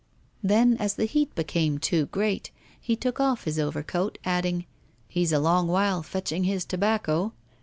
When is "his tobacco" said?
6.45-7.33